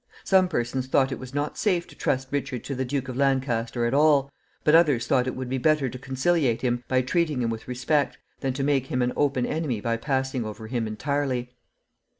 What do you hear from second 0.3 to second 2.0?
persons thought it was not safe to